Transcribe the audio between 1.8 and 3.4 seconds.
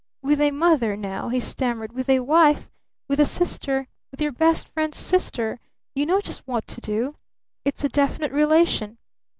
"with a wife, with a